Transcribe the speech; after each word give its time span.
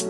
Hey 0.00 0.08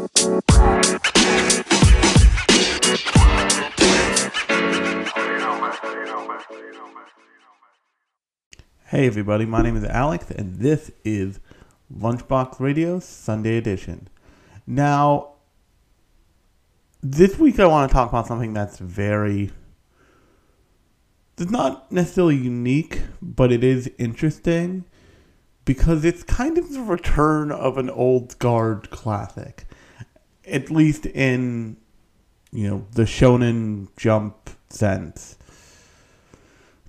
everybody, 9.09 9.47
my 9.47 9.63
name 9.63 9.75
is 9.75 9.83
Alex 9.83 10.31
and 10.31 10.61
this 10.61 10.93
is 11.05 11.41
Lunchbox 11.93 12.61
Radio 12.61 13.01
Sunday 13.01 13.57
Edition. 13.57 14.07
Now, 14.65 15.33
this 17.03 17.37
week 17.37 17.59
I 17.59 17.67
want 17.67 17.91
to 17.91 17.93
talk 17.93 18.11
about 18.11 18.29
something 18.29 18.53
that's 18.53 18.79
very 18.79 19.51
it's 21.37 21.51
not 21.51 21.91
necessarily 21.91 22.37
unique, 22.37 23.01
but 23.21 23.51
it 23.51 23.65
is 23.65 23.91
interesting 23.99 24.85
because 25.65 26.05
it's 26.05 26.23
kind 26.23 26.59
of 26.59 26.73
the 26.73 26.81
return 26.81 27.51
of 27.51 27.77
an 27.77 27.91
old 27.91 28.39
guard 28.39 28.91
classic. 28.91 29.67
At 30.51 30.71
least 30.71 31.07
in 31.07 31.77
you 32.53 32.69
know, 32.69 32.87
the 32.93 33.03
shonen 33.03 33.89
jump 33.97 34.51
sense. 34.69 35.37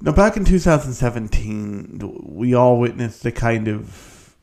Now, 0.01 0.11
back 0.11 0.35
in 0.35 0.45
2017, 0.45 1.99
we 2.25 2.55
all 2.55 2.79
witnessed 2.79 3.21
the 3.21 3.31
kind 3.31 3.67
of 3.67 4.35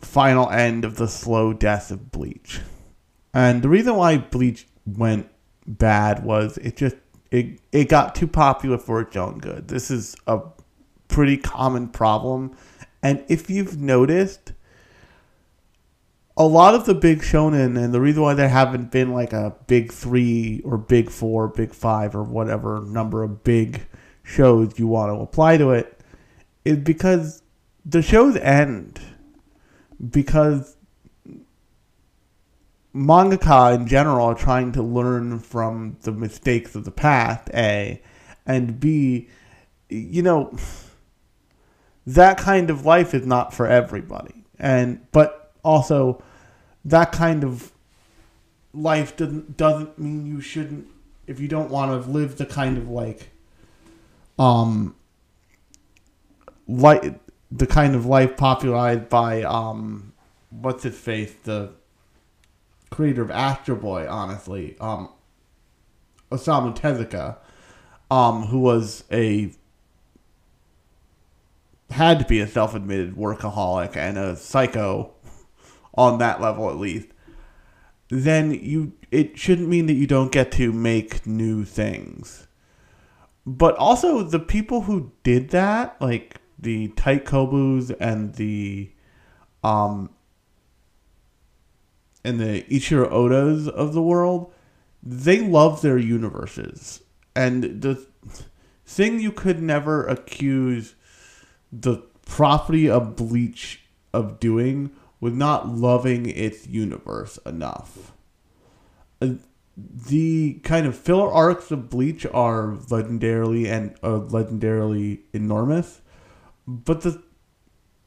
final 0.00 0.48
end 0.50 0.84
of 0.84 0.96
the 0.96 1.06
slow 1.06 1.52
death 1.52 1.90
of 1.90 2.10
Bleach. 2.10 2.60
And 3.34 3.62
the 3.62 3.68
reason 3.68 3.94
why 3.96 4.18
Bleach 4.18 4.66
went 4.86 5.28
bad 5.66 6.24
was 6.24 6.58
it 6.58 6.76
just 6.76 6.96
it, 7.30 7.60
it 7.70 7.88
got 7.88 8.14
too 8.14 8.26
popular 8.26 8.78
for 8.78 9.00
its 9.00 9.16
own 9.16 9.38
good. 9.38 9.68
This 9.68 9.90
is 9.90 10.16
a 10.26 10.40
pretty 11.08 11.36
common 11.36 11.88
problem. 11.88 12.56
And 13.02 13.24
if 13.28 13.48
you've 13.48 13.78
noticed, 13.78 14.52
a 16.36 16.44
lot 16.44 16.74
of 16.74 16.86
the 16.86 16.94
big 16.94 17.20
shonen, 17.20 17.82
and 17.82 17.92
the 17.92 18.00
reason 18.00 18.22
why 18.22 18.34
there 18.34 18.48
haven't 18.48 18.90
been 18.90 19.12
like 19.12 19.32
a 19.32 19.54
big 19.66 19.92
three 19.92 20.62
or 20.64 20.78
big 20.78 21.10
four, 21.10 21.48
big 21.48 21.74
five, 21.74 22.14
or 22.14 22.22
whatever 22.22 22.80
number 22.80 23.22
of 23.22 23.44
big 23.44 23.86
shows 24.22 24.78
you 24.78 24.86
want 24.86 25.10
to 25.10 25.20
apply 25.20 25.56
to 25.56 25.70
it 25.70 26.00
is 26.64 26.78
because 26.78 27.42
the 27.84 28.00
shows 28.00 28.36
end 28.36 29.00
because 30.10 30.76
mangaka 32.94 33.74
in 33.74 33.86
general 33.86 34.26
are 34.26 34.34
trying 34.34 34.70
to 34.70 34.82
learn 34.82 35.40
from 35.40 35.96
the 36.02 36.12
mistakes 36.12 36.76
of 36.76 36.84
the 36.84 36.90
past 36.90 37.48
a 37.52 38.00
and 38.46 38.78
b 38.78 39.28
you 39.88 40.22
know 40.22 40.56
that 42.06 42.38
kind 42.38 42.70
of 42.70 42.84
life 42.84 43.14
is 43.14 43.26
not 43.26 43.54
for 43.54 43.66
everybody. 43.66 44.44
And 44.58 45.06
but 45.12 45.41
also 45.64 46.22
that 46.84 47.12
kind 47.12 47.44
of 47.44 47.72
life 48.74 49.16
doesn't 49.16 49.56
doesn't 49.56 49.98
mean 49.98 50.26
you 50.26 50.40
shouldn't 50.40 50.86
if 51.26 51.38
you 51.38 51.48
don't 51.48 51.70
want 51.70 51.90
to 51.90 52.10
live 52.10 52.36
the 52.38 52.46
kind 52.46 52.78
of 52.78 52.88
like 52.88 53.30
um 54.38 54.94
like 56.66 57.20
the 57.50 57.66
kind 57.66 57.94
of 57.94 58.06
life 58.06 58.36
popularized 58.36 59.08
by 59.08 59.42
um 59.42 60.12
what's 60.50 60.82
his 60.82 60.98
face 60.98 61.32
the 61.44 61.70
creator 62.90 63.22
of 63.22 63.30
Astro 63.30 63.76
Boy 63.76 64.06
honestly 64.08 64.76
um 64.80 65.08
Osamu 66.30 66.76
Tezuka 66.76 67.36
um 68.10 68.46
who 68.46 68.58
was 68.58 69.04
a 69.12 69.52
had 71.90 72.18
to 72.18 72.24
be 72.24 72.40
a 72.40 72.46
self-admitted 72.46 73.14
workaholic 73.16 73.96
and 73.96 74.16
a 74.16 74.34
psycho 74.34 75.12
on 75.94 76.18
that 76.18 76.40
level 76.40 76.68
at 76.70 76.76
least 76.76 77.08
then 78.08 78.52
you 78.52 78.92
it 79.10 79.38
shouldn't 79.38 79.68
mean 79.68 79.86
that 79.86 79.94
you 79.94 80.06
don't 80.06 80.32
get 80.32 80.52
to 80.52 80.72
make 80.72 81.26
new 81.26 81.64
things 81.64 82.46
but 83.44 83.76
also 83.76 84.22
the 84.22 84.38
people 84.38 84.82
who 84.82 85.12
did 85.22 85.50
that, 85.50 86.00
like 86.00 86.40
the 86.58 86.88
Tite 86.88 87.24
Kubos 87.24 87.94
and 87.98 88.34
the 88.34 88.90
um 89.64 90.10
and 92.24 92.38
the 92.38 92.62
Ichiro 92.62 93.10
Odas 93.10 93.68
of 93.68 93.94
the 93.94 94.02
world, 94.02 94.52
they 95.02 95.40
love 95.40 95.82
their 95.82 95.98
universes. 95.98 97.02
And 97.34 97.82
the 97.82 98.06
thing 98.86 99.18
you 99.18 99.32
could 99.32 99.60
never 99.60 100.06
accuse 100.06 100.94
the 101.72 101.96
property 102.24 102.88
of 102.88 103.16
Bleach 103.16 103.82
of 104.14 104.38
doing 104.38 104.92
was 105.22 105.32
not 105.32 105.68
loving 105.68 106.28
its 106.28 106.66
universe 106.66 107.38
enough 107.46 108.12
the 109.76 110.54
kind 110.62 110.86
of 110.86 110.96
filler 110.96 111.30
arcs 111.30 111.70
of 111.70 111.88
Bleach 111.88 112.26
are 112.26 112.76
legendarily 112.88 113.66
and 113.66 113.94
uh, 114.02 114.20
legendarily 114.20 115.20
enormous, 115.32 116.00
but 116.66 117.02
the 117.02 117.22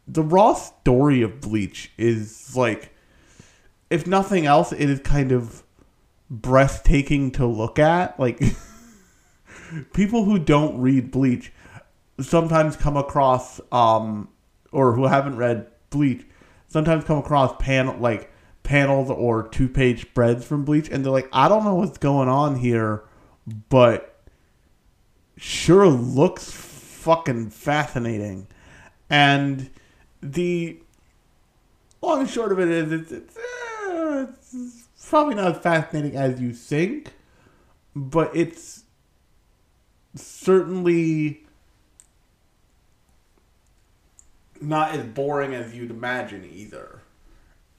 the 0.08 0.22
raw 0.22 0.54
story 0.54 1.24
of 1.24 1.42
Bleach 1.42 1.92
is 1.98 2.56
like, 2.56 2.92
if 3.90 4.06
nothing 4.06 4.46
else, 4.46 4.72
it 4.72 4.88
is 4.88 5.00
kind 5.00 5.31
of 5.31 5.64
breathtaking 6.30 7.31
to 7.31 7.46
look 7.48 7.80
at. 7.80 8.20
Like, 8.20 8.40
people 9.94 10.25
who 10.25 10.38
don't 10.38 10.80
read 10.80 11.09
Bleach 11.09 11.52
sometimes 12.20 12.75
come 12.75 12.96
across, 12.96 13.59
um, 13.72 14.30
or 14.72 14.94
who 14.94 15.06
haven't 15.06 15.38
read 15.38 15.66
Bleach, 15.90 16.24
sometimes 16.75 17.06
come 17.06 17.19
across 17.19 17.56
panel 17.58 17.96
like 18.00 18.30
panels 18.63 19.09
or 19.09 19.47
two 19.47 19.69
page 19.69 20.02
spreads 20.02 20.44
from 20.44 20.66
Bleach, 20.66 20.90
and 20.90 21.06
they're 21.06 21.12
like, 21.13 21.30
I 21.31 21.47
don't 21.47 21.63
know 21.63 21.75
what's 21.75 21.97
going 21.97 22.28
on 22.28 22.58
here, 22.58 23.06
but 23.69 24.19
sure 25.38 25.88
looks 25.88 26.52
fucking 26.52 27.52
fascinating. 27.52 28.47
And 29.09 29.69
the 30.22 30.78
long 32.02 32.19
and 32.19 32.30
short 32.30 32.52
of 32.52 32.59
it 32.59 32.68
is, 32.68 32.92
it's, 32.92 33.12
it's, 33.13 33.38
uh, 33.38 34.25
it's 34.30 34.90
probably 35.09 35.36
not 35.36 35.56
as 35.56 35.62
fascinating 35.62 36.18
as 36.18 36.42
you 36.42 36.52
think, 36.52 37.13
but 37.96 38.36
it's 38.36 38.84
certainly 40.13 41.44
not 44.66 44.94
as 44.94 45.06
boring 45.06 45.53
as 45.53 45.76
you'd 45.76 45.92
imagine 45.92 46.50
either 46.53 47.02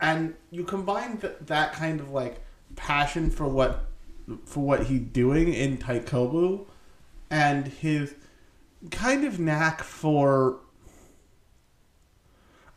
and 0.01 0.35
you 0.51 0.65
combine 0.65 1.19
th- 1.19 1.35
that 1.41 1.73
kind 1.73 2.01
of 2.01 2.11
like 2.11 2.41
passion 2.75 3.31
for 3.31 3.47
what 3.47 3.87
for 4.45 4.65
what 4.65 4.85
he's 4.85 5.01
doing 5.01 5.53
in 5.53 5.79
Tite 5.79 6.07
Kubo 6.07 6.67
and 7.31 7.69
his 7.69 8.15
kind 8.91 9.25
of 9.25 9.39
knack 9.39 9.83
for 9.83 10.59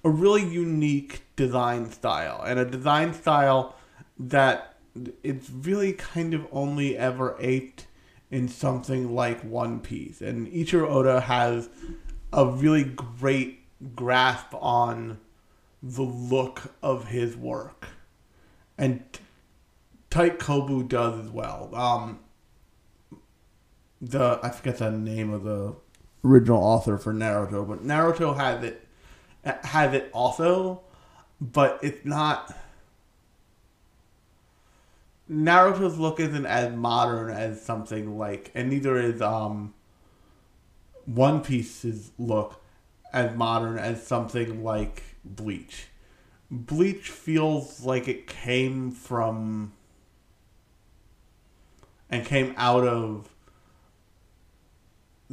a 0.04 0.10
really 0.10 0.44
unique 0.44 1.24
design 1.36 1.92
style 1.92 2.42
and 2.46 2.60
a 2.60 2.66
design 2.66 3.14
style 3.14 3.76
that 4.18 4.76
it's 5.24 5.50
really 5.50 5.94
kind 5.94 6.34
of 6.34 6.48
only 6.52 6.98
ever 6.98 7.36
aped 7.40 7.88
in 8.32 8.48
something 8.48 9.14
like 9.16 9.42
One 9.42 9.80
Piece. 9.80 10.22
And 10.22 10.48
Ichiro 10.48 10.88
Oda 10.88 11.22
has 11.22 11.70
a 12.32 12.46
really 12.46 12.84
great 12.84 13.59
grasp 13.96 14.54
on 14.54 15.20
the 15.82 16.04
look 16.04 16.74
of 16.84 17.08
his 17.08 17.36
work. 17.36 17.88
And 18.78 19.04
Tite 20.10 20.40
Kubo 20.40 20.84
does 20.84 21.26
as 21.26 21.32
well. 21.32 21.74
Um, 21.74 22.20
the 24.02 24.40
I 24.42 24.50
forget 24.50 24.78
the 24.78 24.92
name 24.92 25.32
of 25.34 25.44
the 25.44 25.76
original 26.24 26.62
author 26.62 26.98
for 26.98 27.14
Naruto, 27.14 27.68
but 27.68 27.84
Naruto 27.84 28.36
has 28.36 28.64
it 28.64 28.88
has 29.44 29.94
it 29.94 30.10
also, 30.14 30.82
but 31.40 31.80
it's 31.82 32.06
not. 32.06 32.56
Naruto's 35.30 36.00
look 36.00 36.20
isn't 36.20 36.46
as 36.46 36.76
modern 36.76 37.30
as 37.30 37.62
something 37.62 38.18
like, 38.18 38.52
and 38.56 38.70
neither 38.70 38.98
is 38.98 39.22
um. 39.22 39.74
One 41.06 41.42
Piece's 41.42 42.12
look 42.20 42.62
as 43.14 43.36
modern 43.36 43.78
as 43.78 44.06
something 44.06 44.64
like 44.64 45.04
Bleach. 45.24 45.88
Bleach 46.52 47.10
feels 47.10 47.84
like 47.84 48.08
it 48.08 48.28
came 48.28 48.92
from 48.92 49.74
and 52.10 52.26
came 52.26 52.54
out 52.58 52.88
of 52.88 53.30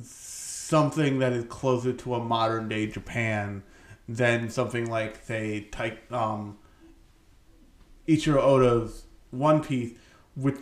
something 0.03 1.21
that 1.21 1.33
is 1.33 1.45
closer 1.47 1.93
to 1.93 2.15
a 2.15 2.23
modern 2.23 2.69
day 2.69 2.87
Japan 2.87 3.63
than 4.09 4.51
something 4.51 4.91
like 4.91 5.25
say 5.25 5.69
um 6.11 6.59
Ichiro 8.07 8.41
Oda's 8.41 9.05
One 9.31 9.63
Piece, 9.63 9.97
which 10.35 10.57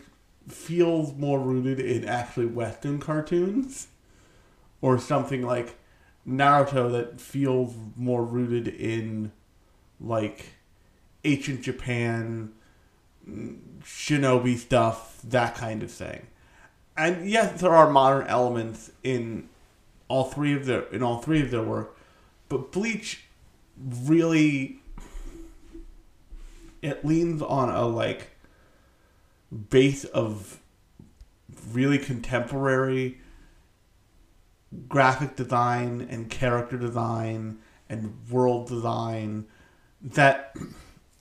feels 0.48 1.14
more 1.14 1.38
rooted 1.38 1.80
in 1.80 2.04
actually 2.04 2.46
Western 2.46 2.98
cartoons, 2.98 3.88
or 4.80 4.98
something 4.98 5.42
like 5.42 5.76
Naruto 6.28 6.90
that 6.92 7.20
feels 7.20 7.74
more 7.96 8.24
rooted 8.24 8.68
in 8.68 9.32
like 10.00 10.46
ancient 11.24 11.62
Japan, 11.62 12.52
shinobi 13.82 14.56
stuff, 14.56 15.20
that 15.24 15.54
kind 15.54 15.82
of 15.82 15.90
thing. 15.90 16.26
And 16.96 17.28
yes, 17.28 17.60
there 17.60 17.74
are 17.74 17.90
modern 17.90 18.26
elements 18.26 18.90
in 19.02 19.48
all 20.08 20.24
three 20.24 20.54
of 20.54 20.66
their 20.66 20.82
in 20.84 21.02
all 21.02 21.18
three 21.18 21.42
of 21.42 21.50
their 21.50 21.62
work, 21.62 21.96
but 22.48 22.70
Bleach 22.72 23.24
really 24.04 24.80
it 26.82 27.04
leans 27.04 27.42
on 27.42 27.70
a 27.70 27.86
like 27.86 28.30
base 29.70 30.04
of 30.04 30.60
really 31.72 31.98
contemporary 31.98 33.18
graphic 34.88 35.36
design 35.36 36.06
and 36.10 36.30
character 36.30 36.76
design 36.76 37.58
and 37.88 38.14
world 38.30 38.68
design 38.68 39.46
that 40.00 40.56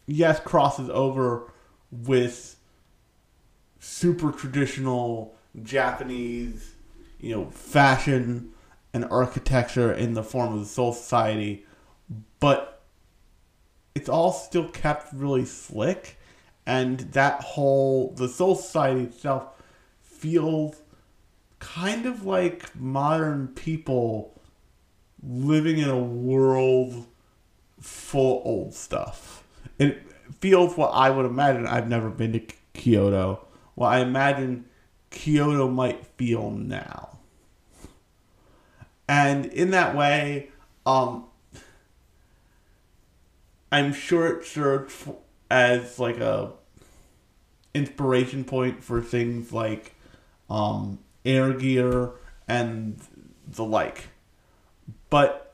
yes 0.05 0.39
crosses 0.39 0.89
over 0.89 1.51
with 1.91 2.57
super 3.79 4.31
traditional 4.31 5.35
Japanese, 5.61 6.75
you 7.19 7.35
know, 7.35 7.45
fashion 7.49 8.51
and 8.93 9.05
architecture 9.05 9.91
in 9.91 10.13
the 10.13 10.23
form 10.23 10.53
of 10.53 10.59
the 10.59 10.65
Soul 10.65 10.93
Society, 10.93 11.65
but 12.39 12.81
it's 13.95 14.09
all 14.09 14.31
still 14.31 14.67
kept 14.69 15.13
really 15.13 15.45
slick, 15.45 16.17
and 16.65 16.99
that 17.13 17.41
whole 17.41 18.13
the 18.15 18.27
Soul 18.27 18.55
Society 18.55 19.03
itself 19.03 19.47
feels 20.01 20.81
kind 21.63 22.05
of 22.05 22.25
like 22.25 22.75
modern 22.75 23.47
people 23.47 24.41
living 25.25 25.77
in 25.77 25.89
a 25.89 25.97
world 25.97 27.07
full 27.79 28.41
of 28.41 28.45
old 28.45 28.73
stuff. 28.73 29.43
It 29.79 30.01
feels 30.41 30.75
what 30.75 30.89
I 30.89 31.09
would 31.09 31.25
imagine. 31.25 31.65
I've 31.65 31.87
never 31.87 32.09
been 32.09 32.33
to 32.33 32.41
Kyoto. 32.73 33.47
What 33.75 33.87
I 33.87 33.99
imagine 33.99 34.65
Kyoto 35.09 35.69
might 35.69 36.05
feel 36.17 36.51
now. 36.51 37.17
And 39.07 39.45
in 39.45 39.71
that 39.71 39.95
way, 39.95 40.49
um, 40.85 41.25
I'm 43.71 43.93
sure 43.93 44.27
it 44.27 44.45
served 44.45 44.93
as 45.49 45.97
like 45.97 46.17
a 46.19 46.51
inspiration 47.73 48.43
point 48.43 48.83
for 48.83 49.01
things 49.01 49.53
like 49.53 49.95
um, 50.49 50.99
air 51.25 51.53
gear 51.53 52.11
and 52.47 52.99
the 53.47 53.63
like. 53.63 54.09
But 55.09 55.53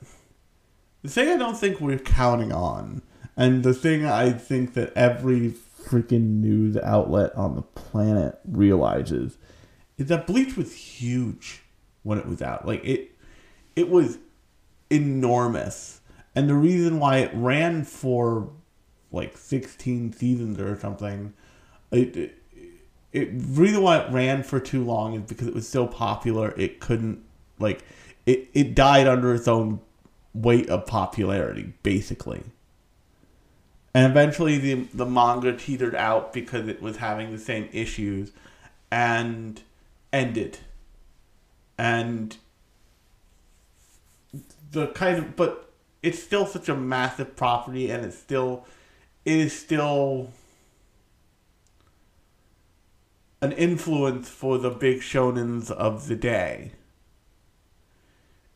the 1.02 1.08
thing 1.08 1.28
I 1.28 1.36
don't 1.36 1.56
think 1.56 1.80
we're 1.80 1.98
counting 1.98 2.52
on, 2.52 3.02
and 3.36 3.62
the 3.62 3.74
thing 3.74 4.04
I 4.04 4.32
think 4.32 4.74
that 4.74 4.92
every 4.94 5.50
freaking 5.50 6.40
news 6.40 6.76
outlet 6.76 7.34
on 7.34 7.54
the 7.54 7.62
planet 7.62 8.38
realizes, 8.44 9.38
is 9.96 10.08
that 10.08 10.26
Bleach 10.26 10.56
was 10.56 10.74
huge 10.74 11.62
when 12.02 12.18
it 12.18 12.26
was 12.26 12.42
out. 12.42 12.66
Like 12.66 12.84
it, 12.84 13.12
it 13.76 13.88
was 13.88 14.18
enormous, 14.90 16.00
and 16.34 16.48
the 16.48 16.54
reason 16.54 16.98
why 16.98 17.18
it 17.18 17.30
ran 17.34 17.84
for 17.84 18.50
like 19.12 19.36
sixteen 19.36 20.12
seasons 20.12 20.58
or 20.58 20.78
something, 20.78 21.32
it, 21.90 22.16
it 22.16 22.39
it 23.12 23.28
reason 23.32 23.82
why 23.82 23.98
it 23.98 24.12
ran 24.12 24.42
for 24.42 24.60
too 24.60 24.84
long 24.84 25.14
is 25.14 25.22
because 25.22 25.48
it 25.48 25.54
was 25.54 25.68
so 25.68 25.86
popular 25.86 26.54
it 26.56 26.80
couldn't 26.80 27.22
like 27.58 27.82
it, 28.26 28.48
it 28.54 28.74
died 28.74 29.06
under 29.06 29.34
its 29.34 29.48
own 29.48 29.80
weight 30.34 30.68
of 30.68 30.86
popularity 30.86 31.72
basically. 31.82 32.42
And 33.92 34.10
eventually 34.10 34.58
the 34.58 34.86
the 34.94 35.06
manga 35.06 35.56
teetered 35.56 35.96
out 35.96 36.32
because 36.32 36.68
it 36.68 36.80
was 36.80 36.98
having 36.98 37.32
the 37.32 37.38
same 37.38 37.68
issues 37.72 38.30
and 38.90 39.60
ended. 40.12 40.58
And 41.76 42.36
the 44.70 44.88
kind 44.88 45.18
of 45.18 45.34
but 45.34 45.70
it's 46.02 46.22
still 46.22 46.46
such 46.46 46.68
a 46.68 46.76
massive 46.76 47.34
property 47.34 47.90
and 47.90 48.04
it's 48.04 48.16
still 48.16 48.64
it 49.24 49.36
is 49.36 49.58
still 49.58 50.30
an 53.40 53.52
influence 53.52 54.28
for 54.28 54.58
the 54.58 54.70
big 54.70 55.00
shonens 55.00 55.70
of 55.70 56.08
the 56.08 56.16
day. 56.16 56.72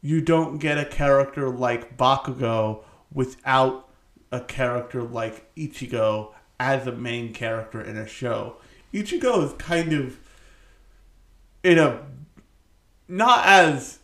You 0.02 0.20
don't 0.20 0.58
get 0.58 0.76
a 0.76 0.84
character 0.84 1.48
like 1.48 1.96
Bakugo 1.96 2.84
without 3.12 3.88
a 4.30 4.40
character 4.40 5.02
like 5.02 5.54
Ichigo 5.54 6.32
as 6.60 6.86
a 6.86 6.92
main 6.92 7.32
character 7.32 7.80
in 7.80 7.96
a 7.96 8.06
show. 8.06 8.56
Ichigo 8.92 9.44
is 9.44 9.52
kind 9.54 9.92
of 9.92 10.18
in 11.62 11.78
a 11.78 12.04
not 13.08 13.46
as 13.46 14.00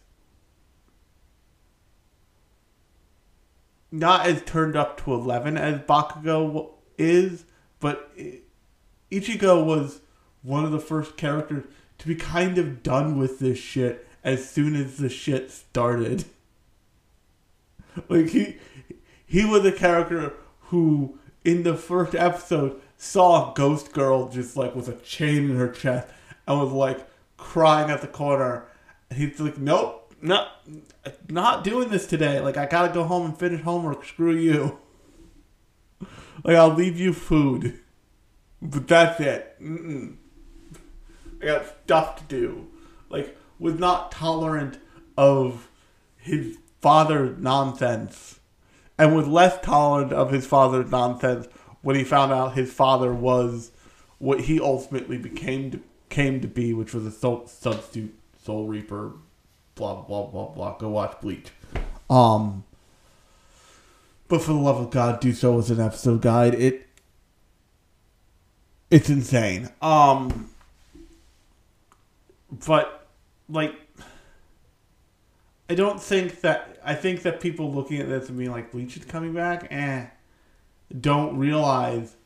not 3.92 4.26
as 4.26 4.42
turned 4.42 4.76
up 4.76 5.02
to 5.04 5.12
11 5.12 5.56
as 5.56 5.80
Bakugo 5.80 6.70
is, 6.96 7.44
but 7.80 8.10
Ichigo 9.10 9.64
was 9.64 10.00
one 10.42 10.64
of 10.64 10.72
the 10.72 10.80
first 10.80 11.16
characters 11.16 11.64
to 11.98 12.08
be 12.08 12.14
kind 12.14 12.58
of 12.58 12.82
done 12.82 13.18
with 13.18 13.38
this 13.38 13.58
shit 13.58 14.08
as 14.24 14.48
soon 14.48 14.74
as 14.74 14.96
the 14.96 15.08
shit 15.08 15.50
started. 15.50 16.24
like 18.08 18.28
he 18.28 18.56
he 19.26 19.44
was 19.44 19.64
a 19.64 19.72
character 19.72 20.34
who 20.64 21.18
in 21.44 21.62
the 21.62 21.76
first 21.76 22.14
episode 22.14 22.80
saw 22.96 23.52
ghost 23.54 23.92
girl 23.92 24.28
just 24.28 24.56
like 24.56 24.74
with 24.74 24.88
a 24.88 24.94
chain 24.96 25.50
in 25.50 25.56
her 25.56 25.68
chest 25.68 26.08
and 26.46 26.60
was 26.60 26.72
like 26.72 27.06
crying 27.36 27.90
at 27.90 28.00
the 28.00 28.06
corner. 28.06 28.66
And 29.08 29.18
he's 29.18 29.40
like, 29.40 29.58
Nope, 29.58 30.14
not 30.20 30.62
not 31.28 31.64
doing 31.64 31.88
this 31.88 32.06
today. 32.06 32.40
Like 32.40 32.56
I 32.56 32.66
gotta 32.66 32.92
go 32.92 33.04
home 33.04 33.26
and 33.26 33.38
finish 33.38 33.62
homework. 33.62 34.04
Screw 34.04 34.36
you. 34.36 34.78
Like 36.42 36.56
I'll 36.56 36.72
leave 36.72 36.98
you 36.98 37.12
food, 37.12 37.80
but 38.62 38.88
that's 38.88 39.20
it. 39.20 39.60
Mm-mm. 39.60 40.16
I 41.42 41.46
got 41.46 41.66
stuff 41.84 42.16
to 42.16 42.24
do. 42.24 42.68
Like, 43.08 43.36
was 43.58 43.78
not 43.78 44.12
tolerant 44.12 44.78
of 45.16 45.68
his 46.16 46.58
father's 46.80 47.38
nonsense 47.38 48.40
and 48.98 49.16
was 49.16 49.26
less 49.26 49.58
tolerant 49.62 50.12
of 50.12 50.30
his 50.30 50.46
father's 50.46 50.90
nonsense 50.90 51.46
when 51.82 51.96
he 51.96 52.04
found 52.04 52.32
out 52.32 52.54
his 52.54 52.72
father 52.72 53.12
was 53.12 53.72
what 54.18 54.42
he 54.42 54.60
ultimately 54.60 55.16
became 55.16 55.70
to, 55.70 55.80
came 56.10 56.40
to 56.40 56.48
be, 56.48 56.74
which 56.74 56.92
was 56.92 57.06
a 57.06 57.10
soul, 57.10 57.46
substitute 57.46 58.14
soul 58.42 58.66
reaper. 58.66 59.12
Blah 59.74 60.02
blah 60.02 60.26
blah 60.26 60.48
blah. 60.48 60.76
Go 60.76 60.90
watch 60.90 61.18
Bleach. 61.22 61.50
Um, 62.10 62.64
but 64.28 64.42
for 64.42 64.52
the 64.52 64.58
love 64.58 64.78
of 64.78 64.90
God, 64.90 65.20
do 65.20 65.32
so 65.32 65.58
as 65.58 65.70
an 65.70 65.80
episode 65.80 66.20
guide. 66.20 66.54
It 66.54 66.86
it's 68.90 69.08
insane. 69.08 69.70
Um, 69.80 70.50
but 72.50 73.08
like 73.48 73.74
I 75.68 75.74
don't 75.74 76.00
think 76.00 76.40
that 76.40 76.78
I 76.84 76.94
think 76.94 77.22
that 77.22 77.40
people 77.40 77.72
looking 77.72 78.00
at 78.00 78.08
this 78.08 78.28
and 78.28 78.38
being 78.38 78.50
like 78.50 78.72
Bleach 78.72 78.96
is 78.96 79.04
coming 79.04 79.32
back, 79.32 79.68
eh, 79.70 80.06
don't 81.00 81.36
realize 81.36 82.16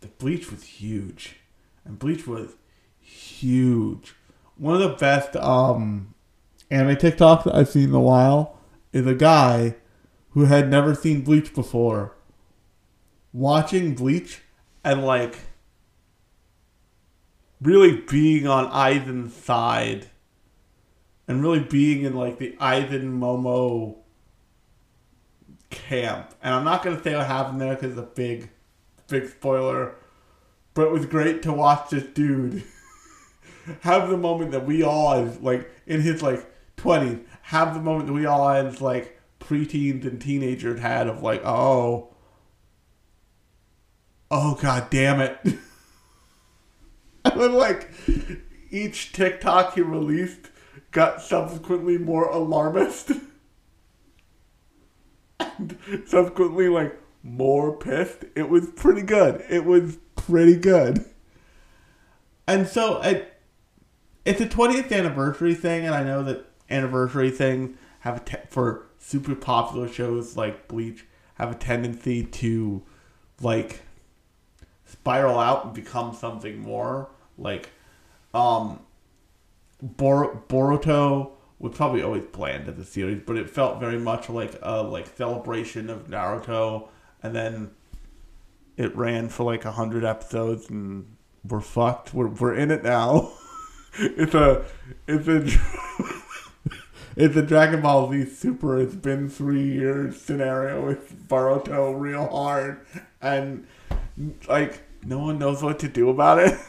that 0.00 0.18
Bleach 0.18 0.50
was 0.50 0.64
huge. 0.64 1.36
And 1.84 1.98
Bleach 1.98 2.26
was 2.26 2.56
huge. 3.00 4.14
One 4.56 4.74
of 4.74 4.80
the 4.80 4.96
best 4.96 5.36
um 5.36 6.14
anime 6.70 6.96
TikToks 6.96 7.52
I've 7.54 7.68
seen 7.68 7.88
in 7.88 7.94
a 7.94 8.00
while 8.00 8.58
is 8.92 9.06
a 9.06 9.14
guy 9.14 9.76
who 10.30 10.44
had 10.44 10.68
never 10.68 10.94
seen 10.94 11.22
Bleach 11.22 11.54
before 11.54 12.16
watching 13.32 13.94
Bleach 13.94 14.42
and 14.84 15.04
like 15.04 15.38
really 17.60 17.98
being 17.98 18.46
on 18.46 18.70
Aizen's 18.70 19.34
side 19.34 20.06
and 21.28 21.42
really 21.42 21.60
being 21.60 22.02
in 22.02 22.14
like 22.14 22.38
the 22.38 22.56
Ivan 22.58 23.20
Momo 23.20 23.98
camp. 25.70 26.34
And 26.42 26.54
I'm 26.54 26.64
not 26.64 26.82
gonna 26.82 27.02
say 27.02 27.14
what 27.14 27.26
happened 27.26 27.60
there 27.60 27.74
because 27.74 27.92
it's 27.92 28.00
a 28.00 28.02
big, 28.02 28.50
big 29.08 29.28
spoiler. 29.28 29.94
But 30.74 30.86
it 30.86 30.92
was 30.92 31.06
great 31.06 31.42
to 31.42 31.52
watch 31.52 31.90
this 31.90 32.04
dude 32.04 32.64
have 33.80 34.08
the 34.08 34.16
moment 34.16 34.52
that 34.52 34.66
we 34.66 34.82
all, 34.82 35.14
as 35.14 35.38
like 35.40 35.70
in 35.86 36.00
his 36.00 36.22
like 36.22 36.46
twenties, 36.76 37.18
have 37.42 37.74
the 37.74 37.80
moment 37.80 38.06
that 38.06 38.12
we 38.12 38.26
all 38.26 38.48
as 38.48 38.80
like 38.80 39.20
preteens 39.38 40.04
and 40.04 40.20
teenagers 40.20 40.80
had 40.80 41.08
of 41.08 41.22
like, 41.22 41.44
oh, 41.44 42.14
oh 44.30 44.58
god 44.60 44.88
damn 44.90 45.20
it. 45.20 45.38
And 47.40 47.54
like, 47.54 47.90
each 48.70 49.12
TikTok 49.12 49.74
he 49.74 49.80
released 49.80 50.50
got 50.90 51.22
subsequently 51.22 51.96
more 51.96 52.28
alarmist. 52.28 53.12
and 55.38 55.78
subsequently, 56.06 56.68
like, 56.68 57.00
more 57.22 57.76
pissed. 57.76 58.24
It 58.34 58.48
was 58.48 58.66
pretty 58.76 59.02
good. 59.02 59.44
It 59.48 59.64
was 59.64 59.98
pretty 60.16 60.56
good. 60.56 61.04
and 62.46 62.66
so 62.66 63.00
it, 63.00 63.34
it's 64.24 64.40
a 64.40 64.46
20th 64.46 64.92
anniversary 64.92 65.54
thing, 65.54 65.86
and 65.86 65.94
I 65.94 66.02
know 66.02 66.22
that 66.24 66.46
anniversary 66.68 67.30
things 67.30 67.76
have 68.00 68.18
a 68.18 68.20
te- 68.20 68.36
for 68.48 68.86
super 68.98 69.34
popular 69.34 69.88
shows 69.88 70.36
like 70.36 70.68
Bleach 70.68 71.06
have 71.34 71.50
a 71.50 71.54
tendency 71.54 72.22
to 72.24 72.82
like 73.40 73.80
spiral 74.84 75.38
out 75.38 75.64
and 75.64 75.74
become 75.74 76.14
something 76.14 76.60
more 76.60 77.08
like 77.40 77.70
um 78.32 78.80
Bor- 79.82 80.42
Boruto 80.48 81.30
was 81.58 81.74
probably 81.76 82.02
always 82.02 82.24
planned 82.32 82.68
as 82.68 82.78
a 82.78 82.84
series, 82.84 83.22
but 83.26 83.36
it 83.36 83.48
felt 83.48 83.80
very 83.80 83.98
much 83.98 84.28
like 84.28 84.58
a 84.62 84.82
like 84.82 85.06
celebration 85.16 85.90
of 85.90 86.08
Naruto, 86.08 86.88
and 87.22 87.34
then 87.34 87.70
it 88.76 88.94
ran 88.96 89.28
for 89.28 89.44
like 89.44 89.64
a 89.64 89.72
hundred 89.72 90.04
episodes, 90.04 90.70
and 90.70 91.16
we're 91.46 91.60
fucked. 91.60 92.14
We're 92.14 92.28
we're 92.28 92.54
in 92.54 92.70
it 92.70 92.82
now. 92.82 93.32
it's 93.98 94.34
a 94.34 94.64
it's 95.06 95.28
a 95.28 95.46
it's 97.16 97.36
a 97.36 97.42
Dragon 97.42 97.82
Ball 97.82 98.10
Z 98.10 98.24
Super. 98.26 98.78
It's 98.78 98.94
been 98.94 99.28
three 99.28 99.70
years 99.72 100.20
scenario 100.20 100.86
with 100.86 101.28
Boruto 101.28 101.98
real 101.98 102.26
hard, 102.28 102.86
and 103.20 103.66
like 104.48 104.82
no 105.04 105.18
one 105.18 105.38
knows 105.38 105.62
what 105.62 105.78
to 105.80 105.88
do 105.88 106.08
about 106.10 106.38
it. 106.38 106.58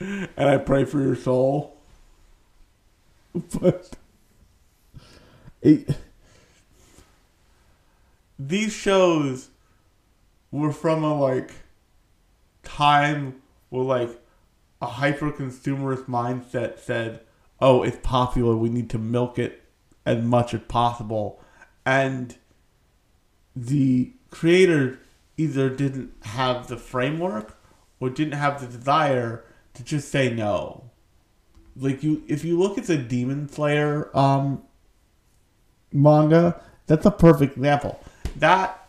and 0.00 0.28
I 0.38 0.58
pray 0.58 0.84
for 0.84 1.00
your 1.00 1.16
soul. 1.16 1.76
But 3.60 3.90
it, 5.60 5.96
these 8.38 8.72
shows 8.72 9.50
were 10.50 10.72
from 10.72 11.04
a 11.04 11.18
like 11.18 11.52
time 12.62 13.42
where 13.68 13.84
like 13.84 14.22
a 14.80 14.86
hyper 14.86 15.30
consumerist 15.30 16.06
mindset 16.06 16.78
said, 16.78 17.20
"Oh, 17.60 17.82
it's 17.82 17.98
popular. 18.02 18.56
We 18.56 18.68
need 18.68 18.90
to 18.90 18.98
milk 18.98 19.38
it 19.38 19.62
as 20.04 20.22
much 20.22 20.54
as 20.54 20.60
possible," 20.68 21.40
and 21.84 22.36
the 23.54 24.12
creator 24.30 24.98
either 25.36 25.70
didn't 25.70 26.12
have 26.22 26.68
the 26.68 26.76
framework 26.76 27.58
or 28.00 28.10
didn't 28.10 28.34
have 28.34 28.60
the 28.60 28.66
desire 28.66 29.44
to 29.76 29.84
just 29.84 30.10
say 30.10 30.32
no. 30.32 30.90
Like 31.76 32.02
you, 32.02 32.22
if 32.26 32.44
you 32.44 32.58
look 32.58 32.78
at 32.78 32.84
the 32.84 32.96
Demon 32.96 33.48
Slayer 33.48 34.10
um, 34.16 34.62
manga, 35.92 36.60
that's 36.86 37.06
a 37.06 37.10
perfect 37.10 37.56
example. 37.56 38.00
That 38.36 38.88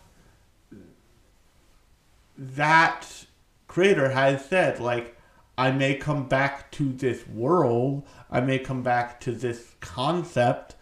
that 2.36 3.26
creator 3.66 4.10
has 4.10 4.44
said 4.44 4.80
like 4.80 5.16
I 5.58 5.72
may 5.72 5.96
come 5.96 6.28
back 6.28 6.70
to 6.72 6.92
this 6.92 7.26
world, 7.26 8.06
I 8.30 8.40
may 8.40 8.58
come 8.60 8.82
back 8.82 9.20
to 9.22 9.32
this 9.32 9.74
concept, 9.80 10.76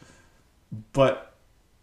but 0.92 1.34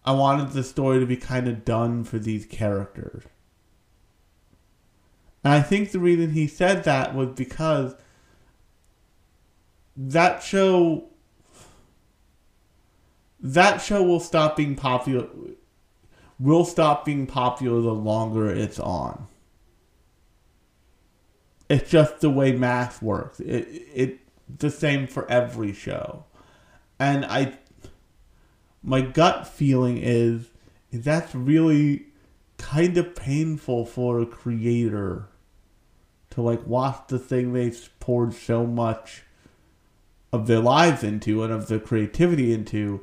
I 0.06 0.12
wanted 0.12 0.52
the 0.52 0.64
story 0.64 1.00
to 1.00 1.06
be 1.06 1.18
kind 1.18 1.48
of 1.48 1.66
done 1.66 2.04
for 2.04 2.20
these 2.20 2.46
characters. 2.46 3.24
And 5.44 5.54
I 5.54 5.62
think 5.62 5.92
the 5.92 6.00
reason 6.00 6.32
he 6.32 6.48
said 6.48 6.84
that 6.84 7.16
was 7.16 7.30
because 7.30 7.96
that 9.96 10.42
show 10.42 11.06
that 13.40 13.82
show 13.82 14.02
will 14.02 14.20
stop 14.20 14.56
being 14.56 14.76
popular 14.76 15.28
will 16.40 16.66
stop 16.66 17.06
being 17.06 17.28
popular 17.28 17.82
the 17.82 17.94
longer 17.94 18.50
it's 18.50 18.80
on. 18.80 19.28
It's 21.70 21.90
just 21.90 22.20
the 22.20 22.30
way 22.30 22.52
math 22.52 23.02
works. 23.02 23.40
It 23.40 23.68
it 23.94 24.20
the 24.60 24.70
same 24.70 25.08
for 25.08 25.30
every 25.30 25.74
show. 25.74 26.26
And 27.00 27.26
I 27.26 27.58
my 28.84 29.02
gut 29.02 29.48
feeling 29.48 29.98
is, 29.98 30.50
is 30.92 31.06
that's 31.06 31.34
really 31.34 32.08
kind 32.58 32.98
of 32.98 33.16
painful 33.16 33.86
for 33.86 34.20
a 34.20 34.26
creator 34.26 35.28
to 36.32 36.42
like 36.42 36.66
watch 36.68 37.08
the 37.08 37.20
thing 37.20 37.54
they've 37.54 37.90
poured 38.00 38.34
so 38.34 38.66
much 38.66 39.24
of 40.34 40.48
their 40.48 40.60
lives 40.60 41.04
into 41.04 41.44
and 41.44 41.54
of 41.54 41.68
their 41.68 41.80
creativity 41.80 42.52
into 42.52 43.02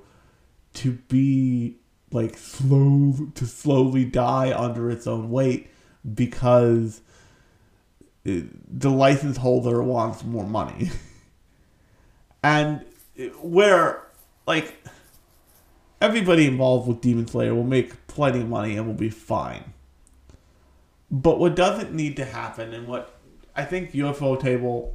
to 0.74 0.92
be 1.08 1.76
like 2.12 2.36
slow 2.36 3.14
to 3.36 3.46
slowly 3.46 4.04
die 4.04 4.52
under 4.52 4.90
its 4.90 5.06
own 5.06 5.30
weight 5.30 5.70
because 6.14 7.00
the 8.24 8.90
license 8.90 9.36
holder 9.38 9.82
wants 9.82 10.22
more 10.24 10.46
money. 10.46 10.90
And 12.42 12.86
where 13.42 14.06
like 14.46 14.82
everybody 16.00 16.46
involved 16.46 16.88
with 16.88 17.02
demon 17.02 17.26
slayer 17.26 17.54
will 17.54 17.64
make 17.64 18.06
plenty 18.06 18.40
of 18.40 18.48
money 18.48 18.78
and 18.78 18.86
will 18.86 18.94
be 18.94 19.10
fine. 19.10 19.74
But 21.10 21.38
what 21.38 21.54
doesn't 21.54 21.92
need 21.92 22.16
to 22.16 22.24
happen 22.24 22.72
and 22.72 22.88
what 22.88 23.14
i 23.54 23.64
think 23.64 23.92
ufotable 23.92 24.92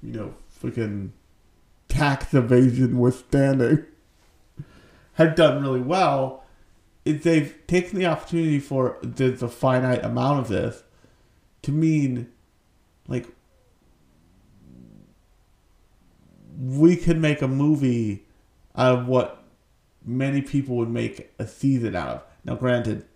you 0.00 0.12
know 0.12 0.34
freaking 0.62 1.10
tax 1.96 2.34
evasion 2.34 2.98
withstanding 2.98 3.84
have 5.14 5.34
done 5.34 5.62
really 5.62 5.80
well 5.80 6.44
is 7.04 7.22
they've 7.22 7.56
taken 7.66 7.98
the 7.98 8.06
opportunity 8.06 8.58
for 8.58 8.98
there's 9.02 9.42
a 9.42 9.48
finite 9.48 10.04
amount 10.04 10.40
of 10.40 10.48
this 10.48 10.82
to 11.62 11.72
mean 11.72 12.30
like 13.08 13.26
we 16.58 16.96
could 16.96 17.18
make 17.18 17.42
a 17.42 17.48
movie 17.48 18.24
out 18.76 18.98
of 18.98 19.06
what 19.06 19.42
many 20.04 20.40
people 20.40 20.76
would 20.76 20.90
make 20.90 21.32
a 21.38 21.46
season 21.46 21.94
out 21.96 22.08
of. 22.08 22.22
Now, 22.44 22.54
granted, 22.54 23.06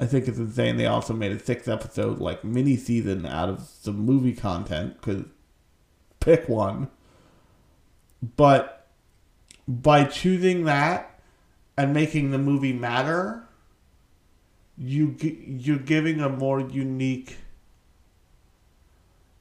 I 0.00 0.06
think 0.06 0.28
it's 0.28 0.38
insane 0.38 0.76
they 0.76 0.86
also 0.86 1.12
made 1.12 1.32
a 1.32 1.38
six 1.38 1.66
episode 1.66 2.20
like 2.20 2.44
mini 2.44 2.76
season 2.76 3.26
out 3.26 3.48
of 3.48 3.60
some 3.62 3.98
movie 3.98 4.32
content 4.32 4.94
because 5.00 5.24
pick 6.20 6.48
one. 6.48 6.88
But 8.36 8.86
by 9.66 10.04
choosing 10.04 10.64
that 10.64 11.20
and 11.76 11.92
making 11.92 12.30
the 12.30 12.38
movie 12.38 12.72
matter, 12.72 13.48
you 14.76 15.16
you're 15.20 15.78
giving 15.78 16.20
a 16.20 16.28
more 16.28 16.60
unique 16.60 17.36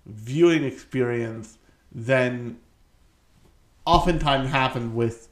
viewing 0.05 0.63
experience 0.63 1.57
than 1.91 2.57
oftentimes 3.85 4.49
happen 4.49 4.95
with 4.95 5.29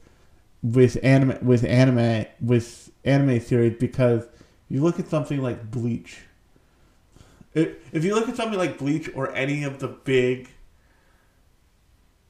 with 0.62 0.98
anime 1.02 1.38
with 1.42 1.64
anime 1.64 2.26
with 2.40 2.90
anime 3.04 3.40
series 3.40 3.78
because 3.78 4.26
you 4.68 4.82
look 4.82 4.98
at 4.98 5.08
something 5.08 5.40
like 5.40 5.70
Bleach. 5.70 6.22
If, 7.54 7.94
if 7.94 8.04
you 8.04 8.14
look 8.14 8.28
at 8.28 8.36
something 8.36 8.58
like 8.58 8.78
Bleach 8.78 9.08
or 9.14 9.34
any 9.34 9.62
of 9.62 9.78
the 9.78 9.88
big 9.88 10.48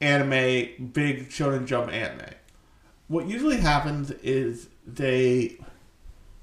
anime, 0.01 0.91
big 0.93 1.29
Shonen 1.29 1.65
Jump 1.65 1.91
anime, 1.91 2.33
what 3.07 3.27
usually 3.27 3.57
happens 3.57 4.11
is 4.11 4.69
they 4.85 5.57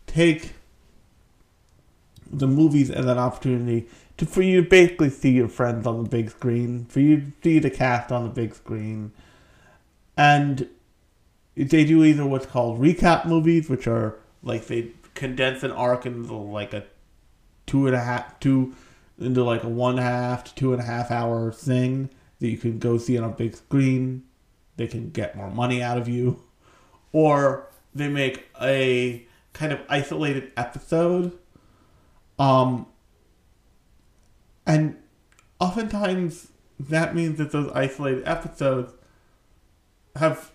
take 0.06 0.52
the 2.30 2.46
movies 2.46 2.90
as 2.90 3.06
an 3.06 3.18
opportunity 3.18 3.86
to 4.16 4.26
for 4.26 4.42
you 4.42 4.62
to 4.62 4.68
basically 4.68 5.10
see 5.10 5.30
your 5.30 5.48
friends 5.48 5.86
on 5.86 6.02
the 6.02 6.08
big 6.08 6.30
screen, 6.30 6.86
for 6.86 7.00
you 7.00 7.16
to 7.16 7.32
see 7.42 7.58
the 7.58 7.70
cast 7.70 8.12
on 8.12 8.24
the 8.24 8.30
big 8.30 8.54
screen, 8.54 9.12
and 10.16 10.68
they 11.56 11.84
do 11.84 12.04
either 12.04 12.26
what's 12.26 12.46
called 12.46 12.80
recap 12.80 13.26
movies, 13.26 13.68
which 13.68 13.86
are 13.86 14.16
like 14.42 14.66
they 14.66 14.90
condense 15.14 15.62
an 15.62 15.70
arc 15.70 16.06
into 16.06 16.34
like 16.34 16.72
a 16.72 16.84
two 17.66 17.86
and 17.86 17.94
a 17.94 18.00
half 18.00 18.38
two 18.40 18.74
into 19.18 19.44
like 19.44 19.62
a 19.62 19.68
one 19.68 19.96
half 19.96 20.44
to 20.44 20.54
two 20.54 20.72
and 20.72 20.82
a 20.82 20.84
half 20.84 21.10
hour 21.10 21.52
thing 21.52 22.10
that 22.44 22.50
you 22.50 22.58
can 22.58 22.78
go 22.78 22.98
see 22.98 23.16
on 23.16 23.24
a 23.24 23.32
big 23.32 23.56
screen. 23.56 24.22
They 24.76 24.86
can 24.86 25.10
get 25.10 25.34
more 25.34 25.50
money 25.50 25.82
out 25.82 25.96
of 25.96 26.08
you, 26.08 26.42
or 27.12 27.68
they 27.94 28.08
make 28.08 28.46
a 28.60 29.26
kind 29.54 29.72
of 29.72 29.80
isolated 29.88 30.52
episode. 30.56 31.32
Um, 32.38 32.86
and 34.66 34.96
oftentimes 35.58 36.48
that 36.78 37.14
means 37.14 37.38
that 37.38 37.50
those 37.50 37.70
isolated 37.72 38.28
episodes 38.28 38.92
have 40.16 40.50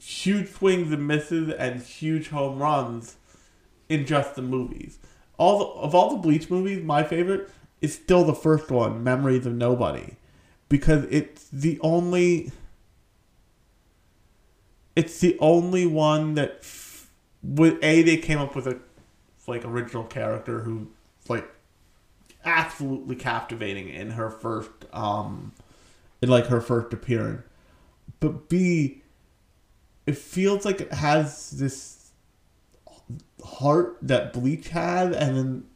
huge 0.00 0.48
swings 0.48 0.90
and 0.90 1.06
misses 1.06 1.52
and 1.52 1.80
huge 1.80 2.30
home 2.30 2.58
runs 2.58 3.16
in 3.88 4.04
just 4.04 4.34
the 4.34 4.42
movies. 4.42 4.98
All 5.36 5.58
the, 5.58 5.64
of 5.66 5.94
all 5.94 6.10
the 6.10 6.16
Bleach 6.16 6.50
movies, 6.50 6.82
my 6.82 7.04
favorite 7.04 7.50
is 7.80 7.94
still 7.94 8.24
the 8.24 8.34
first 8.34 8.70
one, 8.70 9.04
Memories 9.04 9.46
of 9.46 9.54
Nobody, 9.54 10.16
because 10.70 11.04
it's 11.10 11.48
the 11.48 11.78
only 11.82 12.50
it's 14.96 15.20
the 15.20 15.36
only 15.40 15.84
one 15.84 16.34
that 16.34 16.64
with 17.42 17.78
a 17.82 18.02
they 18.02 18.16
came 18.16 18.38
up 18.38 18.56
with 18.56 18.66
a 18.66 18.78
like 19.46 19.64
original 19.66 20.04
character 20.04 20.60
who 20.60 20.88
like 21.28 21.46
absolutely 22.44 23.16
captivating 23.16 23.88
in 23.88 24.12
her 24.12 24.30
first 24.30 24.70
um 24.94 25.52
in 26.22 26.28
like 26.30 26.46
her 26.46 26.60
first 26.62 26.94
appearance. 26.94 27.42
But 28.20 28.48
B 28.48 29.02
it 30.06 30.16
feels 30.16 30.64
like 30.64 30.80
it 30.80 30.92
has 30.92 31.50
this 31.50 32.12
heart 33.44 33.98
that 34.02 34.32
Bleach 34.32 34.68
had 34.68 35.12
and 35.12 35.36
then 35.36 35.69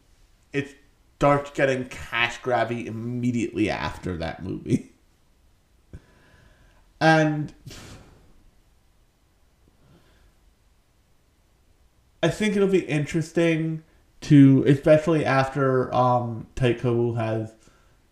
starts 1.24 1.50
getting 1.52 1.86
cash 1.86 2.38
grabby 2.42 2.84
immediately 2.84 3.70
after 3.70 4.14
that 4.18 4.42
movie. 4.42 4.92
And 7.00 7.54
I 12.22 12.28
think 12.28 12.54
it'll 12.54 12.68
be 12.68 12.84
interesting 12.84 13.84
to, 14.20 14.64
especially 14.66 15.24
after 15.24 15.94
um, 15.94 16.46
Taiko 16.56 17.14
has 17.14 17.54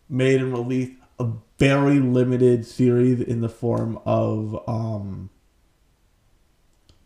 made 0.09 0.41
and 0.41 0.51
released 0.51 0.93
a 1.19 1.33
very 1.59 2.01
limited 2.01 2.65
series 2.65 3.21
in 3.21 3.43
the 3.43 3.51
form 3.51 3.99
of 4.07 4.59
um, 4.67 5.29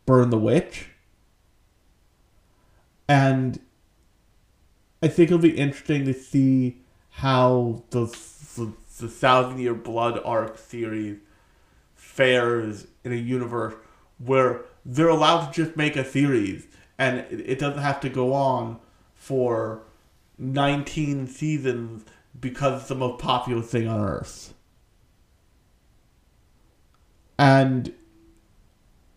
Burn 0.07 0.31
the 0.31 0.39
Witch. 0.39 0.91
And 3.09 3.59
I 5.07 5.09
think 5.09 5.31
it'll 5.31 5.39
be 5.39 5.57
interesting 5.57 6.05
to 6.07 6.13
see 6.13 6.79
how 7.11 7.85
the, 7.91 8.07
the, 8.57 8.73
the 8.99 9.09
Thousand 9.09 9.61
Year 9.61 9.73
Blood 9.73 10.21
arc 10.25 10.59
series 10.59 11.19
fares 11.95 12.89
in 13.05 13.13
a 13.13 13.15
universe 13.15 13.75
where 14.19 14.65
they're 14.85 15.07
allowed 15.07 15.53
to 15.53 15.65
just 15.65 15.77
make 15.77 15.95
a 15.95 16.05
series 16.05 16.67
and 16.99 17.21
it 17.31 17.61
doesn't 17.61 17.83
have 17.83 18.01
to 18.01 18.09
go 18.09 18.35
on 18.35 18.81
for 19.15 19.83
19 20.39 21.29
seasons 21.29 22.05
because 22.41 22.81
it's 22.81 22.89
the 22.89 22.97
most 22.97 23.23
popular 23.23 23.63
thing 23.63 23.87
on 23.87 24.01
earth. 24.01 24.55
And 27.39 27.95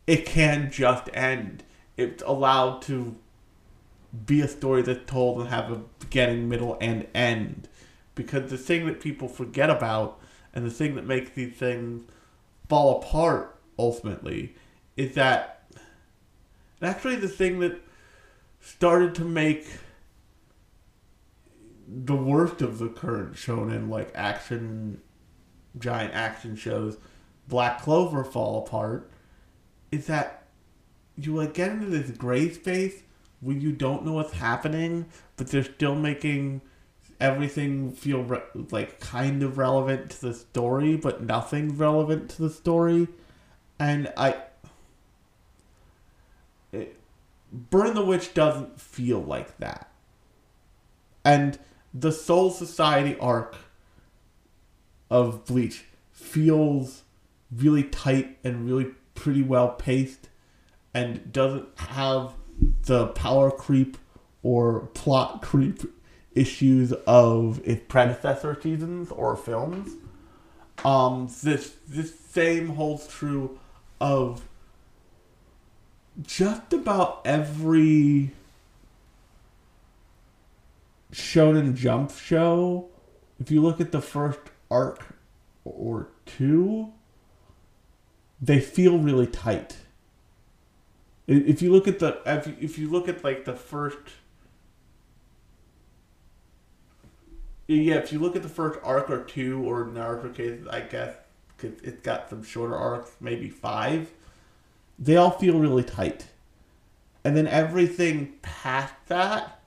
it 0.05 0.27
can 0.27 0.69
just 0.69 1.09
end. 1.15 1.63
It's 1.97 2.21
allowed 2.27 2.83
to 2.83 3.15
be 4.25 4.41
a 4.41 4.47
story 4.47 4.81
that's 4.81 5.09
told 5.09 5.39
and 5.39 5.49
have 5.49 5.71
a 5.71 5.81
beginning, 5.99 6.49
middle, 6.49 6.77
and 6.81 7.07
end. 7.13 7.67
Because 8.15 8.49
the 8.49 8.57
thing 8.57 8.85
that 8.87 8.99
people 8.99 9.27
forget 9.27 9.69
about 9.69 10.19
and 10.53 10.65
the 10.65 10.71
thing 10.71 10.95
that 10.95 11.05
makes 11.05 11.31
these 11.31 11.55
things 11.55 12.03
fall 12.67 13.01
apart 13.01 13.59
ultimately 13.77 14.55
is 14.97 15.15
that 15.15 15.63
actually 16.81 17.15
the 17.15 17.27
thing 17.27 17.59
that 17.59 17.79
started 18.59 19.15
to 19.15 19.23
make 19.23 19.65
the 21.87 22.15
worst 22.15 22.61
of 22.61 22.77
the 22.77 22.89
current 22.89 23.33
shonen 23.33 23.89
like 23.89 24.11
action 24.13 25.01
giant 25.77 26.13
action 26.13 26.55
shows 26.55 26.97
black 27.47 27.81
clover 27.81 28.23
fall 28.23 28.63
apart 28.65 29.09
is 29.91 30.05
that 30.05 30.47
you 31.17 31.33
like 31.35 31.53
get 31.53 31.71
into 31.71 31.87
this 31.87 32.11
gray 32.11 32.49
space 32.49 33.01
where 33.41 33.55
you 33.55 33.71
don't 33.71 34.05
know 34.05 34.13
what's 34.13 34.33
happening 34.33 35.05
but 35.37 35.47
they're 35.47 35.63
still 35.63 35.95
making 35.95 36.61
everything 37.19 37.91
feel 37.91 38.23
re- 38.23 38.41
like 38.71 38.99
kind 38.99 39.43
of 39.43 39.57
relevant 39.57 40.09
to 40.09 40.21
the 40.21 40.33
story 40.33 40.95
but 40.95 41.23
nothing 41.23 41.77
relevant 41.77 42.29
to 42.29 42.41
the 42.41 42.49
story 42.49 43.07
and 43.79 44.11
i 44.15 44.35
it, 46.71 46.99
Burn 47.51 47.95
the 47.95 48.05
Witch 48.05 48.33
doesn't 48.33 48.79
feel 48.79 49.19
like 49.19 49.57
that. 49.57 49.89
And 51.25 51.57
the 51.93 52.11
Soul 52.11 52.51
Society 52.51 53.17
arc 53.19 53.55
of 55.09 55.45
Bleach 55.45 55.85
feels 56.11 57.03
really 57.51 57.83
tight 57.83 58.37
and 58.43 58.65
really 58.65 58.91
pretty 59.15 59.41
well 59.41 59.69
paced 59.69 60.29
and 60.93 61.31
doesn't 61.31 61.67
have 61.77 62.33
the 62.85 63.07
power 63.07 63.51
creep 63.51 63.97
or 64.43 64.87
plot 64.93 65.41
creep 65.41 65.81
issues 66.33 66.93
of 67.05 67.61
its 67.65 67.83
predecessor 67.87 68.59
seasons 68.61 69.11
or 69.11 69.35
films. 69.35 69.91
Um, 70.85 71.29
this 71.43 71.75
this 71.87 72.17
same 72.17 72.69
holds 72.69 73.07
true 73.07 73.59
of 73.99 74.47
just 76.21 76.73
about 76.73 77.21
every 77.25 78.31
Shonen 81.11 81.75
Jump 81.75 82.11
show, 82.11 82.89
if 83.39 83.49
you 83.51 83.61
look 83.61 83.81
at 83.81 83.91
the 83.91 84.01
first 84.01 84.39
arc 84.69 85.15
or 85.65 86.09
two, 86.25 86.93
they 88.41 88.59
feel 88.59 88.97
really 88.97 89.27
tight. 89.27 89.77
If 91.31 91.61
you 91.61 91.71
look 91.71 91.87
at 91.87 91.99
the 91.99 92.21
if 92.25 92.77
you, 92.77 92.89
look 92.89 93.07
at 93.07 93.23
like 93.23 93.45
the 93.45 93.53
first 93.53 93.99
yeah, 97.67 97.95
if 97.95 98.11
you 98.11 98.17
look 98.17 98.35
at 98.35 98.41
the 98.41 98.49
first 98.49 98.79
arc 98.83 99.11
or 99.11 99.23
two, 99.23 99.63
or 99.63 99.85
Naruto 99.85 100.33
cases, 100.33 100.67
I 100.67 100.81
guess 100.81 101.15
cause 101.59 101.71
it's 101.83 102.01
got 102.01 102.29
some 102.29 102.43
shorter 102.43 102.75
arcs, 102.75 103.11
maybe 103.21 103.49
five 103.49 104.11
they 104.99 105.15
all 105.15 105.31
feel 105.31 105.57
really 105.57 105.83
tight. 105.83 106.27
And 107.23 107.35
then 107.35 107.47
everything 107.47 108.33
past 108.41 108.93
that 109.07 109.61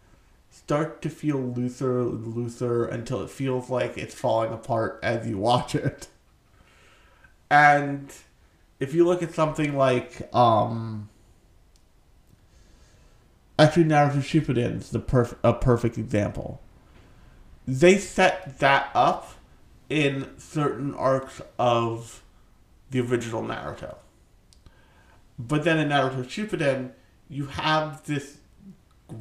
start 0.51 1.01
to 1.03 1.09
feel 1.11 1.38
looser 1.38 2.01
and 2.01 2.37
looser 2.37 2.85
until 2.85 3.22
it 3.22 3.31
feels 3.31 3.70
like 3.70 3.96
it's 3.96 4.14
falling 4.14 4.53
apart 4.53 5.01
as 5.03 5.27
you 5.27 5.38
watch 5.38 5.75
it. 5.75 6.09
And 7.51 8.12
if 8.79 8.94
you 8.94 9.07
look 9.07 9.22
at 9.22 9.33
something 9.33 9.77
like 9.77 10.29
um 10.35 11.09
actually 13.58 13.84
Naruto 13.84 14.18
Shippuden 14.18 14.78
is 14.78 14.90
the 14.90 15.00
perf- 15.00 15.36
a 15.42 15.52
perfect 15.52 15.98
example. 15.98 16.60
They 17.66 17.98
set 17.98 18.58
that 18.58 18.90
up 18.94 19.34
in 19.88 20.28
certain 20.38 20.94
arcs 20.94 21.40
of 21.58 22.22
the 22.90 23.00
original 23.00 23.42
Naruto. 23.42 23.96
But 25.38 25.64
then 25.64 25.78
in 25.78 25.88
Naruto 25.88 26.24
Shippuden, 26.24 26.92
you 27.28 27.46
have 27.46 28.04
this 28.06 28.38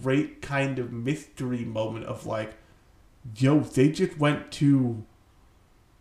great 0.01 0.41
kind 0.41 0.79
of 0.79 0.91
mystery 0.91 1.65
moment 1.65 2.05
of 2.05 2.25
like, 2.25 2.55
yo, 3.35 3.59
they 3.59 3.89
just 3.89 4.17
went 4.17 4.51
to 4.51 5.03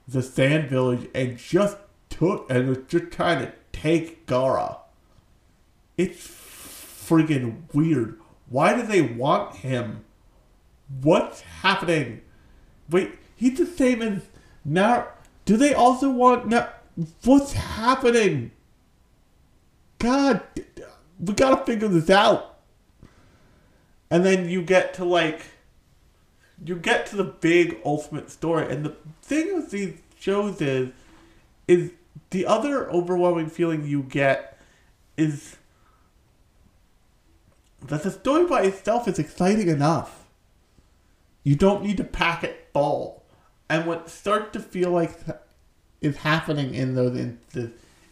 the 0.06 0.22
Sand 0.22 0.68
Village 0.68 1.08
and 1.14 1.36
just 1.36 1.76
took 2.08 2.50
and 2.50 2.68
was 2.68 2.78
just 2.88 3.10
trying 3.10 3.44
to 3.44 3.52
take 3.72 4.26
Gaara. 4.26 4.78
It's 5.96 6.26
friggin' 6.26 7.62
weird. 7.74 8.19
Why 8.50 8.74
do 8.74 8.82
they 8.82 9.00
want 9.00 9.56
him? 9.56 10.04
What's 11.02 11.40
happening? 11.40 12.20
Wait, 12.90 13.12
he's 13.36 13.56
the 13.56 13.64
same 13.64 14.02
as 14.02 14.22
now. 14.64 15.06
Do 15.44 15.56
they 15.56 15.72
also 15.72 16.10
want 16.10 16.48
now? 16.48 16.68
What's 17.24 17.52
happening? 17.52 18.50
God, 19.98 20.42
we 21.18 21.32
gotta 21.34 21.64
figure 21.64 21.88
this 21.88 22.10
out. 22.10 22.58
And 24.10 24.24
then 24.24 24.48
you 24.48 24.62
get 24.62 24.94
to 24.94 25.04
like, 25.04 25.42
you 26.64 26.74
get 26.74 27.06
to 27.06 27.16
the 27.16 27.24
big 27.24 27.78
ultimate 27.84 28.30
story, 28.30 28.70
and 28.70 28.84
the 28.84 28.96
thing 29.22 29.54
with 29.54 29.70
these 29.70 29.94
shows 30.18 30.60
is, 30.60 30.90
is 31.68 31.92
the 32.30 32.46
other 32.46 32.90
overwhelming 32.90 33.48
feeling 33.48 33.86
you 33.86 34.02
get 34.02 34.58
is 35.16 35.56
that 37.86 38.02
the 38.02 38.10
story 38.10 38.46
by 38.46 38.62
itself 38.62 39.08
is 39.08 39.18
exciting 39.18 39.68
enough. 39.68 40.26
You 41.42 41.56
don't 41.56 41.82
need 41.82 41.96
to 41.96 42.04
pack 42.04 42.44
it 42.44 42.68
full. 42.72 43.24
And 43.68 43.86
what 43.86 44.10
starts 44.10 44.52
to 44.52 44.60
feel 44.60 44.90
like 44.90 45.12
is 46.00 46.18
happening 46.18 46.74
in 46.74 46.94
those 46.94 47.16
instances 47.16 47.70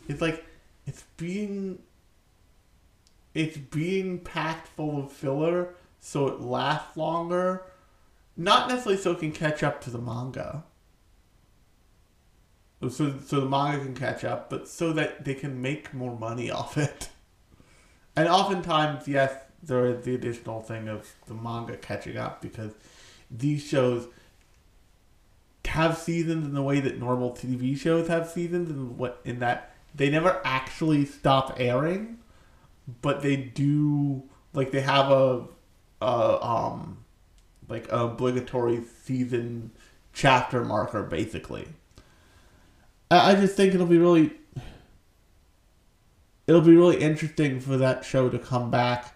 is 0.09 0.21
like 0.21 0.45
it's 0.87 1.05
being 1.17 1.81
it's 3.35 3.57
being 3.57 4.21
packed 4.21 4.69
full 4.69 4.99
of 4.99 5.13
filler 5.13 5.75
so 6.01 6.29
it 6.29 6.41
lasts 6.41 6.97
longer. 6.97 7.65
Not 8.37 8.69
necessarily 8.69 9.01
so 9.01 9.13
it 9.13 9.19
can 9.19 9.33
catch 9.33 9.63
up 9.63 9.81
to 9.83 9.91
the 9.91 9.99
manga. 9.99 10.65
So, 12.81 13.19
so 13.27 13.41
the 13.41 13.47
manga 13.47 13.85
can 13.85 13.95
catch 13.95 14.25
up, 14.25 14.49
but 14.49 14.69
so 14.69 14.93
that 14.93 15.25
they 15.25 15.35
can 15.35 15.61
make 15.61 15.93
more 15.93 16.17
money 16.17 16.51
off 16.51 16.79
it. 16.79 17.09
And 18.17 18.29
oftentimes, 18.29 19.07
yes, 19.09 19.33
there 19.63 19.87
is 19.87 20.05
the 20.05 20.15
additional 20.15 20.61
thing 20.61 20.89
of 20.89 21.15
the 21.27 21.35
manga 21.35 21.77
catching 21.77 22.17
up 22.17 22.41
because 22.41 22.73
these 23.31 23.63
shows 23.63 24.09
have 25.67 25.99
seasons 25.99 26.47
in 26.47 26.55
the 26.55 26.63
way 26.63 26.81
that 26.81 26.99
normal 26.99 27.33
TV 27.33 27.77
shows 27.77 28.09
have 28.09 28.29
seasons, 28.29 28.71
and 28.71 28.97
what 28.97 29.21
in 29.25 29.39
that 29.41 29.75
they 29.95 30.09
never 30.11 30.41
actually 30.45 31.05
stop 31.05 31.55
airing, 31.59 32.19
but 33.03 33.23
they 33.23 33.37
do 33.37 34.23
like 34.55 34.71
they 34.71 34.81
have 34.81 35.11
a, 35.11 35.45
a 36.01 36.45
um 36.45 37.05
like 37.69 37.87
obligatory 37.91 38.83
season 39.05 39.71
chapter 40.13 40.65
marker, 40.65 41.03
basically. 41.03 41.69
I, 43.11 43.33
I 43.33 43.35
just 43.35 43.57
think 43.57 43.75
it'll 43.75 43.87
be 43.87 43.99
really, 43.99 44.33
it'll 46.47 46.63
be 46.63 46.77
really 46.77 46.97
interesting 46.97 47.61
for 47.61 47.77
that 47.77 48.05
show 48.05 48.31
to 48.31 48.39
come 48.39 48.71
back 48.71 49.15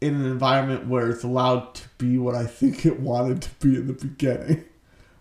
in 0.00 0.14
an 0.14 0.26
environment 0.26 0.86
where 0.86 1.10
it's 1.10 1.24
allowed 1.24 1.74
to 1.74 1.88
be 1.98 2.18
what 2.18 2.34
I 2.34 2.46
think 2.46 2.84
it 2.84 3.00
wanted 3.00 3.42
to 3.42 3.50
be 3.60 3.76
in 3.76 3.86
the 3.86 3.92
beginning, 3.92 4.64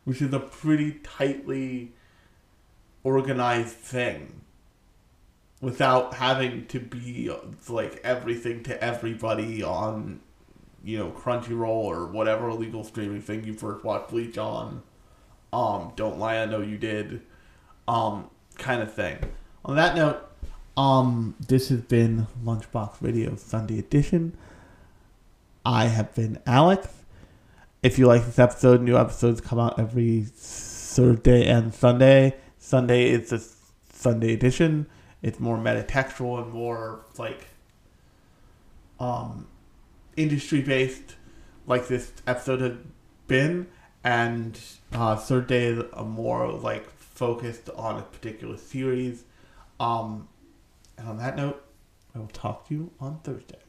which 0.03 0.21
is 0.21 0.33
a 0.33 0.39
pretty 0.39 0.99
tightly 1.03 1.93
organized 3.03 3.75
thing 3.75 4.41
without 5.61 6.15
having 6.15 6.65
to 6.67 6.79
be 6.79 7.31
like 7.69 8.01
everything 8.03 8.63
to 8.63 8.83
everybody 8.83 9.63
on 9.63 10.19
you 10.83 10.97
know 10.97 11.11
Crunchyroll 11.11 11.67
or 11.67 12.05
whatever 12.05 12.49
illegal 12.49 12.83
streaming 12.83 13.21
thing 13.21 13.43
you 13.43 13.53
first 13.53 13.83
watched 13.83 14.09
Bleach 14.09 14.37
on. 14.37 14.83
Um, 15.53 15.93
don't 15.95 16.19
lie, 16.19 16.37
I 16.37 16.45
know 16.45 16.61
you 16.61 16.77
did. 16.77 17.21
Um, 17.87 18.29
kind 18.57 18.81
of 18.81 18.93
thing. 18.93 19.17
On 19.63 19.75
that 19.75 19.95
note, 19.95 20.29
um, 20.77 21.35
this 21.47 21.69
has 21.69 21.81
been 21.81 22.27
Lunchbox 22.43 22.97
Radio 23.01 23.35
Sunday 23.35 23.79
edition. 23.79 24.37
I 25.65 25.85
have 25.85 26.13
been 26.13 26.37
Alex. 26.45 26.87
If 27.81 27.97
you 27.97 28.05
like 28.05 28.23
this 28.23 28.37
episode, 28.37 28.81
new 28.81 28.97
episodes 28.97 29.41
come 29.41 29.59
out 29.59 29.79
every 29.79 30.21
Thursday 30.21 31.47
and 31.47 31.73
Sunday. 31.73 32.35
Sunday 32.59 33.09
is 33.09 33.31
the 33.31 33.43
Sunday 33.91 34.33
edition. 34.33 34.85
It's 35.23 35.39
more 35.39 35.57
metatextual 35.57 36.43
and 36.43 36.53
more 36.53 37.03
like 37.17 37.47
um, 38.99 39.47
industry 40.15 40.61
based, 40.61 41.15
like 41.65 41.87
this 41.87 42.13
episode 42.27 42.61
has 42.61 42.73
been. 43.27 43.65
And 44.03 44.59
uh, 44.93 45.15
third 45.15 45.47
day 45.47 45.65
is 45.65 45.83
a 45.93 46.03
more 46.03 46.51
like 46.51 46.87
focused 46.91 47.71
on 47.71 47.97
a 47.97 48.03
particular 48.03 48.57
series. 48.57 49.23
Um, 49.79 50.27
and 50.99 51.09
on 51.09 51.17
that 51.17 51.35
note, 51.35 51.65
I 52.13 52.19
will 52.19 52.27
talk 52.27 52.67
to 52.67 52.73
you 52.75 52.91
on 52.99 53.19
Thursday. 53.23 53.64